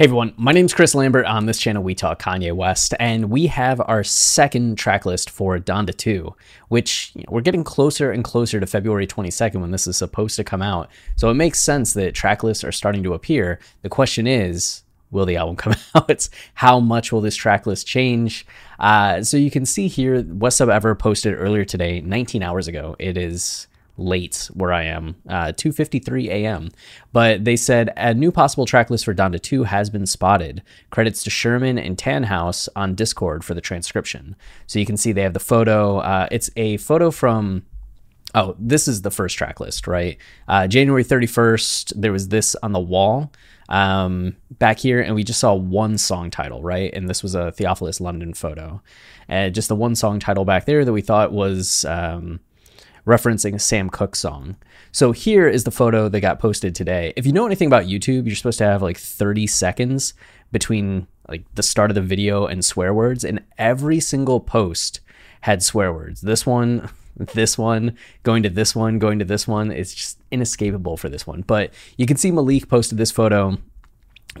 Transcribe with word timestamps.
Hey 0.00 0.04
everyone, 0.04 0.32
my 0.38 0.52
name's 0.52 0.72
Chris 0.72 0.94
Lambert. 0.94 1.26
On 1.26 1.44
this 1.44 1.58
channel, 1.58 1.82
we 1.82 1.94
talk 1.94 2.22
Kanye 2.22 2.54
West, 2.54 2.94
and 2.98 3.28
we 3.28 3.48
have 3.48 3.82
our 3.82 4.02
second 4.02 4.78
track 4.78 5.04
list 5.04 5.28
for 5.28 5.58
Donda 5.58 5.94
2, 5.94 6.34
which 6.68 7.12
you 7.14 7.20
know, 7.20 7.26
we're 7.28 7.42
getting 7.42 7.64
closer 7.64 8.10
and 8.10 8.24
closer 8.24 8.58
to 8.58 8.66
February 8.66 9.06
22nd 9.06 9.60
when 9.60 9.72
this 9.72 9.86
is 9.86 9.98
supposed 9.98 10.36
to 10.36 10.42
come 10.42 10.62
out. 10.62 10.88
So 11.16 11.28
it 11.28 11.34
makes 11.34 11.60
sense 11.60 11.92
that 11.92 12.14
track 12.14 12.42
lists 12.42 12.64
are 12.64 12.72
starting 12.72 13.02
to 13.02 13.12
appear. 13.12 13.60
The 13.82 13.90
question 13.90 14.26
is, 14.26 14.84
will 15.10 15.26
the 15.26 15.36
album 15.36 15.56
come 15.56 15.74
out? 15.94 16.30
How 16.54 16.80
much 16.80 17.12
will 17.12 17.20
this 17.20 17.36
track 17.36 17.66
list 17.66 17.86
change? 17.86 18.46
Uh, 18.78 19.22
so 19.22 19.36
you 19.36 19.50
can 19.50 19.66
see 19.66 19.86
here, 19.86 20.24
West 20.26 20.56
Sub 20.56 20.70
Ever 20.70 20.94
posted 20.94 21.34
earlier 21.34 21.66
today, 21.66 22.00
19 22.00 22.42
hours 22.42 22.68
ago. 22.68 22.96
It 22.98 23.18
is 23.18 23.68
late 24.00 24.50
where 24.54 24.72
I 24.72 24.84
am, 24.84 25.16
uh, 25.28 25.52
2:53 25.52 26.28
a.m. 26.28 26.70
But 27.12 27.44
they 27.44 27.56
said 27.56 27.92
a 27.96 28.14
new 28.14 28.32
possible 28.32 28.66
track 28.66 28.90
list 28.90 29.04
for 29.04 29.14
Donda 29.14 29.40
2 29.40 29.64
has 29.64 29.90
been 29.90 30.06
spotted. 30.06 30.62
Credits 30.90 31.22
to 31.24 31.30
Sherman 31.30 31.78
and 31.78 31.96
Tanhouse 31.96 32.68
on 32.74 32.94
Discord 32.94 33.44
for 33.44 33.54
the 33.54 33.60
transcription. 33.60 34.34
So 34.66 34.78
you 34.78 34.86
can 34.86 34.96
see 34.96 35.12
they 35.12 35.22
have 35.22 35.34
the 35.34 35.40
photo. 35.40 35.98
Uh, 35.98 36.28
it's 36.30 36.50
a 36.56 36.78
photo 36.78 37.10
from. 37.10 37.64
Oh, 38.32 38.54
this 38.60 38.86
is 38.86 39.02
the 39.02 39.10
first 39.10 39.36
track 39.36 39.58
list, 39.58 39.88
right? 39.88 40.16
Uh, 40.46 40.68
January 40.68 41.02
31st, 41.02 41.94
there 41.96 42.12
was 42.12 42.28
this 42.28 42.54
on 42.62 42.70
the 42.70 42.78
wall 42.78 43.32
um, 43.68 44.36
back 44.52 44.78
here, 44.78 45.00
and 45.00 45.16
we 45.16 45.24
just 45.24 45.40
saw 45.40 45.52
one 45.52 45.98
song 45.98 46.30
title, 46.30 46.62
right? 46.62 46.94
And 46.94 47.08
this 47.08 47.24
was 47.24 47.34
a 47.34 47.50
Theophilus 47.50 48.00
London 48.00 48.32
photo. 48.32 48.82
And 49.26 49.52
just 49.52 49.68
the 49.68 49.74
one 49.74 49.96
song 49.96 50.20
title 50.20 50.44
back 50.44 50.64
there 50.64 50.84
that 50.84 50.92
we 50.92 51.02
thought 51.02 51.32
was. 51.32 51.84
Um, 51.84 52.38
referencing 53.10 53.54
a 53.54 53.58
Sam 53.58 53.90
Cooke 53.90 54.16
song. 54.16 54.56
So 54.92 55.12
here 55.12 55.48
is 55.48 55.64
the 55.64 55.70
photo 55.70 56.08
that 56.08 56.20
got 56.20 56.38
posted 56.38 56.74
today. 56.74 57.12
If 57.16 57.26
you 57.26 57.32
know 57.32 57.46
anything 57.46 57.66
about 57.66 57.84
YouTube, 57.84 58.26
you're 58.26 58.36
supposed 58.36 58.58
to 58.58 58.64
have 58.64 58.82
like 58.82 58.96
30 58.96 59.46
seconds 59.46 60.14
between 60.52 61.06
like 61.28 61.44
the 61.54 61.62
start 61.62 61.90
of 61.90 61.94
the 61.94 62.00
video 62.00 62.46
and 62.46 62.64
swear 62.64 62.94
words, 62.94 63.24
and 63.24 63.44
every 63.58 64.00
single 64.00 64.40
post 64.40 65.00
had 65.42 65.62
swear 65.62 65.92
words. 65.92 66.20
This 66.20 66.44
one, 66.44 66.88
this 67.34 67.58
one, 67.58 67.96
going 68.22 68.42
to 68.42 68.50
this 68.50 68.74
one, 68.74 68.98
going 68.98 69.18
to 69.18 69.24
this 69.24 69.46
one. 69.46 69.70
It's 69.70 69.94
just 69.94 70.18
inescapable 70.30 70.96
for 70.96 71.08
this 71.08 71.26
one. 71.26 71.42
But 71.42 71.72
you 71.96 72.06
can 72.06 72.16
see 72.16 72.30
Malik 72.30 72.68
posted 72.68 72.98
this 72.98 73.10
photo 73.10 73.58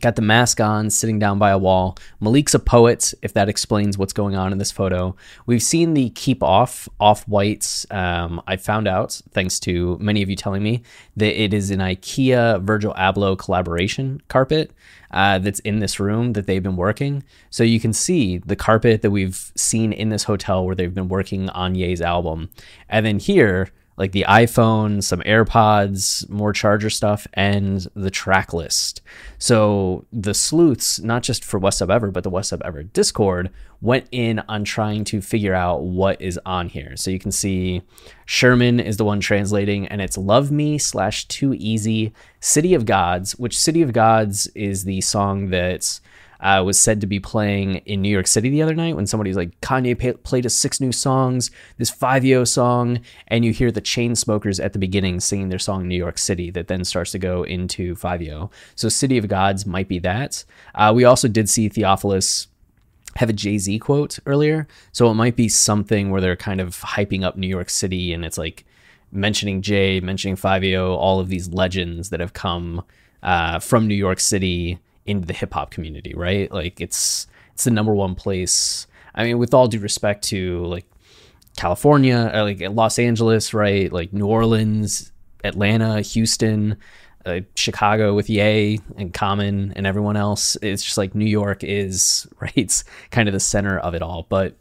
Got 0.00 0.16
the 0.16 0.22
mask 0.22 0.60
on, 0.60 0.90
sitting 0.90 1.20
down 1.20 1.38
by 1.38 1.50
a 1.50 1.58
wall. 1.58 1.96
Malik's 2.20 2.54
a 2.54 2.58
poet, 2.58 3.14
if 3.22 3.32
that 3.34 3.48
explains 3.48 3.96
what's 3.96 4.12
going 4.12 4.34
on 4.34 4.50
in 4.50 4.58
this 4.58 4.72
photo. 4.72 5.14
We've 5.46 5.62
seen 5.62 5.94
the 5.94 6.10
Keep 6.10 6.42
Off 6.42 6.88
off 6.98 7.26
whites. 7.28 7.86
Um, 7.92 8.42
I 8.48 8.56
found 8.56 8.88
out, 8.88 9.20
thanks 9.30 9.60
to 9.60 9.96
many 10.00 10.22
of 10.22 10.28
you 10.28 10.34
telling 10.34 10.64
me, 10.64 10.82
that 11.16 11.40
it 11.40 11.54
is 11.54 11.70
an 11.70 11.78
IKEA 11.78 12.60
Virgil 12.62 12.94
Abloh 12.94 13.38
collaboration 13.38 14.20
carpet 14.26 14.72
uh, 15.12 15.38
that's 15.38 15.60
in 15.60 15.78
this 15.78 16.00
room 16.00 16.32
that 16.32 16.48
they've 16.48 16.64
been 16.64 16.76
working. 16.76 17.22
So 17.50 17.62
you 17.62 17.78
can 17.78 17.92
see 17.92 18.38
the 18.38 18.56
carpet 18.56 19.02
that 19.02 19.12
we've 19.12 19.52
seen 19.54 19.92
in 19.92 20.08
this 20.08 20.24
hotel 20.24 20.66
where 20.66 20.74
they've 20.74 20.92
been 20.92 21.08
working 21.08 21.48
on 21.50 21.76
Ye's 21.76 22.02
album. 22.02 22.50
And 22.88 23.06
then 23.06 23.20
here, 23.20 23.70
like 23.96 24.12
the 24.12 24.26
iPhone, 24.28 25.02
some 25.02 25.20
AirPods, 25.20 26.28
more 26.28 26.52
charger 26.52 26.90
stuff, 26.90 27.26
and 27.34 27.86
the 27.94 28.10
track 28.10 28.52
list. 28.52 29.00
So 29.38 30.04
the 30.12 30.34
sleuths, 30.34 31.00
not 31.00 31.22
just 31.22 31.44
for 31.44 31.60
Sub 31.70 31.90
Ever, 31.90 32.10
but 32.10 32.24
the 32.24 32.42
Sub 32.42 32.62
Ever 32.64 32.82
Discord, 32.82 33.50
went 33.80 34.06
in 34.10 34.40
on 34.48 34.64
trying 34.64 35.04
to 35.04 35.20
figure 35.20 35.54
out 35.54 35.82
what 35.82 36.20
is 36.20 36.38
on 36.44 36.68
here. 36.68 36.96
So 36.96 37.10
you 37.10 37.18
can 37.18 37.32
see 37.32 37.82
Sherman 38.26 38.80
is 38.80 38.96
the 38.96 39.04
one 39.04 39.20
translating, 39.20 39.86
and 39.86 40.00
it's 40.00 40.18
Love 40.18 40.50
Me 40.50 40.78
slash 40.78 41.26
Too 41.26 41.54
Easy, 41.54 42.12
City 42.40 42.74
of 42.74 42.86
Gods, 42.86 43.32
which 43.36 43.58
City 43.58 43.82
of 43.82 43.92
Gods 43.92 44.46
is 44.48 44.84
the 44.84 45.00
song 45.00 45.50
that's 45.50 46.00
uh, 46.40 46.62
was 46.64 46.78
said 46.80 47.00
to 47.00 47.06
be 47.06 47.20
playing 47.20 47.76
in 47.86 48.02
New 48.02 48.08
York 48.08 48.26
City 48.26 48.50
the 48.50 48.62
other 48.62 48.74
night 48.74 48.96
when 48.96 49.06
somebody's 49.06 49.36
like, 49.36 49.60
Kanye 49.60 49.98
pay- 49.98 50.12
played 50.12 50.46
us 50.46 50.54
six 50.54 50.80
new 50.80 50.92
songs, 50.92 51.50
this 51.78 51.90
Fivio 51.90 52.46
song, 52.46 53.00
and 53.28 53.44
you 53.44 53.52
hear 53.52 53.70
the 53.70 53.82
Chainsmokers 53.82 54.62
at 54.62 54.72
the 54.72 54.78
beginning 54.78 55.20
singing 55.20 55.48
their 55.48 55.58
song 55.58 55.88
New 55.88 55.96
York 55.96 56.18
City 56.18 56.50
that 56.50 56.68
then 56.68 56.84
starts 56.84 57.12
to 57.12 57.18
go 57.18 57.42
into 57.42 57.94
Fivio. 57.94 58.50
So 58.74 58.88
City 58.88 59.18
of 59.18 59.28
Gods 59.28 59.66
might 59.66 59.88
be 59.88 59.98
that. 60.00 60.44
Uh, 60.74 60.92
we 60.94 61.04
also 61.04 61.28
did 61.28 61.48
see 61.48 61.68
Theophilus 61.68 62.48
have 63.16 63.30
a 63.30 63.32
Jay 63.32 63.58
Z 63.58 63.78
quote 63.78 64.18
earlier. 64.26 64.66
So 64.92 65.10
it 65.10 65.14
might 65.14 65.36
be 65.36 65.48
something 65.48 66.10
where 66.10 66.20
they're 66.20 66.36
kind 66.36 66.60
of 66.60 66.76
hyping 66.80 67.24
up 67.24 67.36
New 67.36 67.46
York 67.46 67.70
City 67.70 68.12
and 68.12 68.24
it's 68.24 68.38
like 68.38 68.64
mentioning 69.10 69.62
Jay, 69.62 70.00
mentioning 70.00 70.36
Fivio, 70.36 70.96
all 70.96 71.20
of 71.20 71.28
these 71.28 71.48
legends 71.48 72.10
that 72.10 72.20
have 72.20 72.32
come 72.32 72.84
uh, 73.22 73.58
from 73.58 73.86
New 73.86 73.94
York 73.94 74.20
City 74.20 74.78
into 75.06 75.26
the 75.26 75.32
hip 75.32 75.54
hop 75.54 75.70
community, 75.70 76.14
right? 76.14 76.50
Like 76.50 76.80
it's 76.80 77.26
it's 77.52 77.64
the 77.64 77.70
number 77.70 77.94
one 77.94 78.14
place. 78.14 78.86
I 79.14 79.24
mean, 79.24 79.38
with 79.38 79.54
all 79.54 79.68
due 79.68 79.80
respect 79.80 80.24
to 80.24 80.64
like 80.66 80.86
California, 81.56 82.30
or 82.34 82.42
like 82.42 82.60
Los 82.60 82.98
Angeles, 82.98 83.54
right? 83.54 83.90
Like 83.92 84.12
New 84.12 84.26
Orleans, 84.26 85.12
Atlanta, 85.42 86.02
Houston, 86.02 86.76
uh, 87.24 87.40
Chicago 87.54 88.14
with 88.14 88.30
Ye 88.30 88.80
and 88.96 89.12
Common 89.12 89.72
and 89.74 89.86
everyone 89.86 90.16
else. 90.16 90.56
It's 90.62 90.84
just 90.84 90.98
like 90.98 91.14
New 91.14 91.26
York 91.26 91.64
is 91.64 92.26
right. 92.40 92.52
It's 92.54 92.84
kind 93.10 93.28
of 93.28 93.32
the 93.32 93.40
center 93.40 93.78
of 93.78 93.94
it 93.94 94.02
all. 94.02 94.26
But 94.28 94.56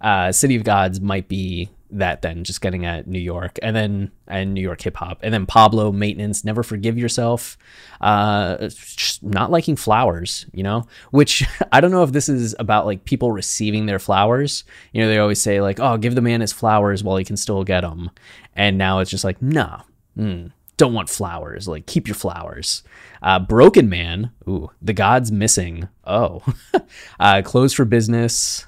uh, 0.00 0.32
City 0.32 0.56
of 0.56 0.64
Gods 0.64 1.00
might 1.00 1.28
be 1.28 1.68
that 1.98 2.22
then 2.22 2.44
just 2.44 2.60
getting 2.60 2.84
at 2.84 3.06
New 3.06 3.18
York 3.18 3.58
and 3.62 3.74
then 3.74 4.10
and 4.26 4.54
New 4.54 4.60
York 4.60 4.80
hip 4.80 4.96
hop. 4.96 5.18
And 5.22 5.32
then 5.32 5.46
Pablo 5.46 5.92
maintenance 5.92 6.44
never 6.44 6.62
forgive 6.62 6.98
yourself 6.98 7.56
uh 8.00 8.68
just 8.68 9.22
not 9.22 9.50
liking 9.50 9.76
flowers 9.76 10.46
you 10.52 10.62
know 10.62 10.86
which 11.10 11.44
I 11.72 11.80
don't 11.80 11.90
know 11.90 12.02
if 12.02 12.12
this 12.12 12.28
is 12.28 12.54
about 12.58 12.86
like 12.86 13.04
people 13.04 13.32
receiving 13.32 13.86
their 13.86 13.98
flowers. 13.98 14.64
You 14.92 15.02
know 15.02 15.08
they 15.08 15.18
always 15.18 15.40
say 15.40 15.60
like 15.60 15.80
oh 15.80 15.96
give 15.96 16.14
the 16.14 16.22
man 16.22 16.40
his 16.40 16.52
flowers 16.52 17.02
while 17.02 17.16
he 17.16 17.24
can 17.24 17.36
still 17.36 17.64
get 17.64 17.82
them 17.82 18.10
and 18.54 18.78
now 18.78 19.00
it's 19.00 19.10
just 19.10 19.24
like 19.24 19.40
no 19.42 19.82
mm, 20.16 20.52
don't 20.76 20.94
want 20.94 21.08
flowers. 21.08 21.66
Like 21.68 21.86
keep 21.86 22.06
your 22.06 22.14
flowers. 22.14 22.82
Uh 23.22 23.38
broken 23.38 23.88
man 23.88 24.30
ooh 24.48 24.70
the 24.82 24.92
gods 24.92 25.32
missing 25.32 25.88
oh 26.04 26.42
uh 27.20 27.42
closed 27.42 27.76
for 27.76 27.84
business 27.84 28.66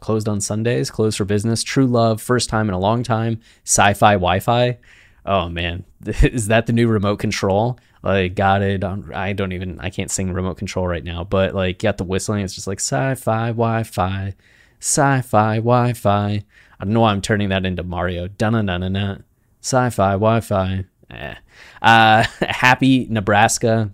closed 0.00 0.28
on 0.28 0.40
Sundays, 0.40 0.90
closed 0.90 1.18
for 1.18 1.24
business. 1.24 1.62
True 1.62 1.86
Love, 1.86 2.20
first 2.20 2.48
time 2.48 2.68
in 2.68 2.74
a 2.74 2.78
long 2.78 3.02
time. 3.02 3.40
Sci 3.64 3.94
Fi 3.94 4.14
Wi 4.14 4.40
Fi. 4.40 4.78
Oh 5.26 5.48
man, 5.48 5.84
is 6.06 6.48
that 6.48 6.66
the 6.66 6.72
new 6.72 6.88
remote 6.88 7.18
control? 7.18 7.78
Like, 8.02 8.34
got 8.34 8.62
it 8.62 8.84
on. 8.84 9.12
I 9.12 9.32
don't 9.32 9.52
even, 9.52 9.80
I 9.80 9.90
can't 9.90 10.10
sing 10.10 10.32
remote 10.32 10.56
control 10.56 10.86
right 10.86 11.02
now, 11.02 11.24
but 11.24 11.54
like, 11.54 11.80
got 11.80 11.98
the 11.98 12.04
whistling. 12.04 12.44
It's 12.44 12.54
just 12.54 12.66
like 12.66 12.80
sci 12.80 13.14
fi 13.16 13.48
Wi 13.48 13.82
Fi, 13.82 14.34
sci 14.80 15.20
fi 15.22 15.56
Wi 15.56 15.92
Fi. 15.92 16.44
I 16.80 16.84
don't 16.84 16.94
know 16.94 17.00
why 17.00 17.10
I'm 17.10 17.22
turning 17.22 17.48
that 17.48 17.66
into 17.66 17.82
Mario. 17.82 18.28
Dun 18.28 18.52
dun 18.52 18.66
dun 18.66 18.92
dun. 18.92 19.24
Sci 19.60 19.90
fi 19.90 20.12
Wi 20.12 20.40
Fi. 20.40 20.84
Eh. 21.10 21.34
Uh, 21.82 22.24
happy 22.40 23.06
Nebraska 23.10 23.90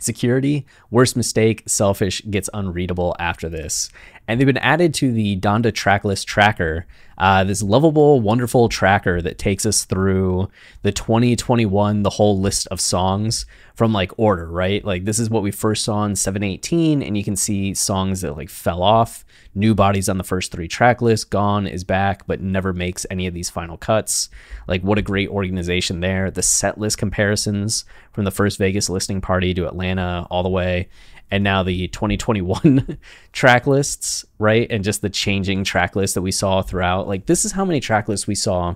security. 0.00 0.66
Worst 0.90 1.16
mistake. 1.16 1.62
Selfish 1.66 2.22
gets 2.30 2.48
unreadable 2.54 3.14
after 3.18 3.48
this 3.48 3.90
and 4.26 4.40
they've 4.40 4.46
been 4.46 4.56
added 4.58 4.94
to 4.94 5.12
the 5.12 5.38
Donda 5.38 5.72
tracklist 5.72 6.24
tracker. 6.26 6.86
Uh, 7.16 7.44
this 7.44 7.62
lovable, 7.62 8.20
wonderful 8.20 8.68
tracker 8.68 9.22
that 9.22 9.38
takes 9.38 9.64
us 9.64 9.84
through 9.84 10.48
the 10.82 10.90
2021, 10.90 12.02
the 12.02 12.10
whole 12.10 12.40
list 12.40 12.66
of 12.68 12.80
songs 12.80 13.46
from 13.74 13.92
like 13.92 14.10
order, 14.16 14.50
right? 14.50 14.84
Like 14.84 15.04
this 15.04 15.20
is 15.20 15.30
what 15.30 15.44
we 15.44 15.52
first 15.52 15.84
saw 15.84 16.04
in 16.04 16.16
718, 16.16 17.02
and 17.02 17.16
you 17.16 17.22
can 17.22 17.36
see 17.36 17.72
songs 17.74 18.22
that 18.22 18.36
like 18.36 18.50
fell 18.50 18.82
off. 18.82 19.24
New 19.54 19.76
bodies 19.76 20.08
on 20.08 20.18
the 20.18 20.24
first 20.24 20.50
three 20.50 20.66
track 20.66 21.00
lists. 21.00 21.24
Gone 21.24 21.68
is 21.68 21.84
back, 21.84 22.26
but 22.26 22.40
never 22.40 22.72
makes 22.72 23.06
any 23.10 23.28
of 23.28 23.34
these 23.34 23.50
final 23.50 23.76
cuts. 23.76 24.28
Like 24.66 24.82
what 24.82 24.98
a 24.98 25.02
great 25.02 25.28
organization 25.28 26.00
there. 26.00 26.32
The 26.32 26.42
set 26.42 26.78
list 26.78 26.98
comparisons 26.98 27.84
from 28.12 28.24
the 28.24 28.32
first 28.32 28.58
Vegas 28.58 28.90
listening 28.90 29.20
party 29.20 29.54
to 29.54 29.68
Atlanta 29.68 30.26
all 30.30 30.42
the 30.42 30.48
way 30.48 30.88
and 31.34 31.42
now 31.42 31.64
the 31.64 31.88
2021 31.88 32.96
track 33.32 33.66
lists, 33.66 34.13
right? 34.38 34.66
And 34.70 34.84
just 34.84 35.02
the 35.02 35.10
changing 35.10 35.64
track 35.64 35.96
list 35.96 36.14
that 36.14 36.22
we 36.22 36.32
saw 36.32 36.62
throughout. 36.62 37.08
Like 37.08 37.26
this 37.26 37.44
is 37.44 37.52
how 37.52 37.64
many 37.64 37.80
track 37.80 38.08
lists 38.08 38.26
we 38.26 38.34
saw 38.34 38.74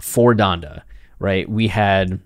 for 0.00 0.34
Donda, 0.34 0.82
right? 1.18 1.48
We 1.48 1.68
had 1.68 2.20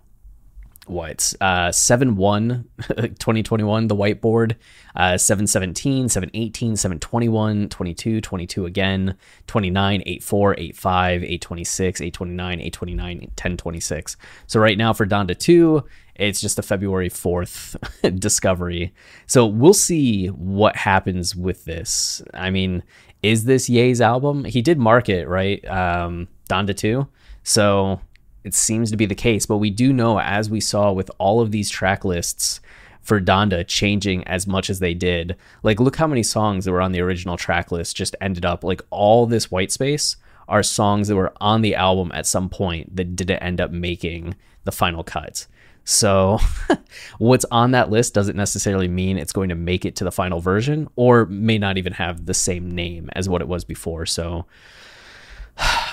what 0.90 1.32
uh 1.40 1.70
7 1.70 2.16
1 2.16 2.64
2021 2.88 3.86
the 3.86 3.96
whiteboard 3.96 4.56
uh 4.96 5.16
717 5.16 6.08
718 6.08 6.76
721 6.76 7.68
22 7.68 8.20
22 8.20 8.66
again 8.66 9.16
29 9.46 10.02
84 10.06 10.54
85 10.58 11.22
826 11.22 12.00
829 12.00 12.60
829 12.60 13.18
1026 13.20 14.16
so 14.46 14.60
right 14.60 14.76
now 14.76 14.92
for 14.92 15.06
donda 15.06 15.38
2 15.38 15.84
it's 16.20 16.40
just 16.40 16.58
a 16.58 16.62
February 16.62 17.08
4th 17.08 17.76
discovery. 18.20 18.92
So 19.26 19.46
we'll 19.46 19.72
see 19.72 20.26
what 20.26 20.76
happens 20.76 21.34
with 21.34 21.64
this. 21.64 22.20
I 22.34 22.50
mean, 22.50 22.82
is 23.22 23.44
this 23.44 23.70
Ye's 23.70 24.02
album? 24.02 24.44
He 24.44 24.60
did 24.60 24.78
mark 24.78 25.08
it, 25.08 25.26
right? 25.28 25.66
Um, 25.66 26.28
Donda 26.48 26.76
2. 26.76 27.06
So 27.42 28.00
it 28.44 28.54
seems 28.54 28.90
to 28.90 28.96
be 28.96 29.06
the 29.06 29.14
case. 29.14 29.46
But 29.46 29.58
we 29.58 29.70
do 29.70 29.92
know, 29.92 30.20
as 30.20 30.50
we 30.50 30.60
saw 30.60 30.92
with 30.92 31.10
all 31.18 31.40
of 31.40 31.50
these 31.50 31.70
track 31.70 32.04
lists 32.04 32.60
for 33.00 33.20
Donda 33.20 33.66
changing 33.66 34.24
as 34.24 34.46
much 34.46 34.70
as 34.70 34.78
they 34.78 34.94
did. 34.94 35.36
Like, 35.62 35.80
look 35.80 35.96
how 35.96 36.06
many 36.06 36.22
songs 36.22 36.64
that 36.64 36.72
were 36.72 36.82
on 36.82 36.92
the 36.92 37.00
original 37.00 37.36
track 37.36 37.72
list 37.72 37.96
just 37.96 38.14
ended 38.20 38.44
up 38.44 38.62
like 38.62 38.82
all 38.90 39.26
this 39.26 39.50
white 39.50 39.72
space 39.72 40.16
are 40.48 40.62
songs 40.62 41.08
that 41.08 41.16
were 41.16 41.32
on 41.40 41.62
the 41.62 41.74
album 41.74 42.10
at 42.12 42.26
some 42.26 42.48
point 42.48 42.94
that 42.96 43.16
didn't 43.16 43.38
end 43.38 43.60
up 43.60 43.70
making 43.70 44.34
the 44.64 44.72
final 44.72 45.02
cut. 45.02 45.46
So, 45.84 46.38
what's 47.18 47.46
on 47.46 47.70
that 47.70 47.90
list 47.90 48.14
doesn't 48.14 48.36
necessarily 48.36 48.88
mean 48.88 49.16
it's 49.16 49.32
going 49.32 49.48
to 49.48 49.54
make 49.54 49.84
it 49.84 49.96
to 49.96 50.04
the 50.04 50.12
final 50.12 50.40
version 50.40 50.88
or 50.94 51.26
may 51.26 51.56
not 51.56 51.78
even 51.78 51.94
have 51.94 52.26
the 52.26 52.34
same 52.34 52.70
name 52.70 53.08
as 53.14 53.28
what 53.28 53.40
it 53.40 53.48
was 53.48 53.64
before. 53.64 54.06
So, 54.06 54.46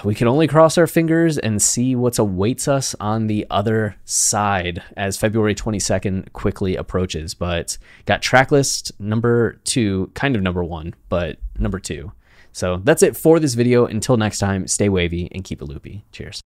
we 0.04 0.16
can 0.16 0.28
only 0.28 0.48
cross 0.48 0.78
our 0.78 0.88
fingers 0.88 1.38
and 1.38 1.62
see 1.62 1.96
what 1.96 2.20
awaits 2.20 2.68
us 2.68 2.96
on 3.00 3.28
the 3.28 3.46
other 3.50 3.96
side 4.06 4.84
as 4.96 5.18
February 5.18 5.56
22nd 5.56 6.32
quickly 6.34 6.76
approaches. 6.76 7.34
But 7.34 7.78
got 8.06 8.22
track 8.22 8.52
list 8.52 8.92
number 9.00 9.60
two, 9.64 10.12
kind 10.14 10.36
of 10.36 10.42
number 10.42 10.64
one, 10.64 10.96
but 11.10 11.38
number 11.58 11.80
two. 11.80 12.12
So 12.52 12.78
that's 12.84 13.04
it 13.04 13.16
for 13.16 13.40
this 13.40 13.54
video. 13.54 13.86
Until 13.86 14.18
next 14.18 14.40
time, 14.40 14.68
stay 14.68 14.90
wavy 14.90 15.30
and 15.32 15.44
keep 15.44 15.62
it 15.62 15.66
loopy. 15.66 16.06
Cheers. 16.12 16.42